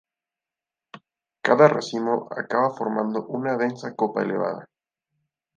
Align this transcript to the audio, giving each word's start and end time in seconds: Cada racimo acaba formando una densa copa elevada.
Cada 1.43 1.67
racimo 1.67 2.27
acaba 2.35 2.71
formando 2.75 3.27
una 3.27 3.55
densa 3.55 3.93
copa 3.95 4.23
elevada. 4.23 4.67